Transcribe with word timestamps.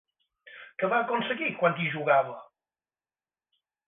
Què 0.83 0.87
va 0.93 1.01
aconseguir 1.03 1.49
quan 1.59 1.77
hi 1.83 1.89
jugava? 1.97 2.33